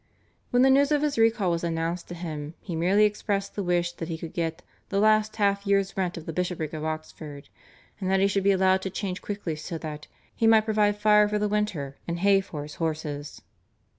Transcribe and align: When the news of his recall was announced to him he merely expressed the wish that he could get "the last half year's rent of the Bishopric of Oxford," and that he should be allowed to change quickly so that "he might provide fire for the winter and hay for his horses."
When 0.49 0.63
the 0.63 0.71
news 0.71 0.91
of 0.91 1.03
his 1.03 1.19
recall 1.19 1.51
was 1.51 1.63
announced 1.63 2.07
to 2.07 2.15
him 2.15 2.55
he 2.59 2.75
merely 2.75 3.05
expressed 3.05 3.53
the 3.55 3.61
wish 3.61 3.91
that 3.91 4.07
he 4.07 4.17
could 4.17 4.33
get 4.33 4.63
"the 4.89 4.99
last 4.99 5.35
half 5.35 5.63
year's 5.67 5.95
rent 5.95 6.17
of 6.17 6.25
the 6.25 6.33
Bishopric 6.33 6.73
of 6.73 6.83
Oxford," 6.83 7.49
and 7.99 8.09
that 8.09 8.19
he 8.19 8.25
should 8.25 8.43
be 8.43 8.49
allowed 8.51 8.81
to 8.81 8.89
change 8.89 9.21
quickly 9.21 9.55
so 9.55 9.77
that 9.77 10.07
"he 10.35 10.47
might 10.47 10.65
provide 10.65 10.97
fire 10.97 11.29
for 11.29 11.37
the 11.37 11.47
winter 11.47 11.97
and 12.07 12.17
hay 12.21 12.41
for 12.41 12.63
his 12.63 12.73
horses." 12.81 13.43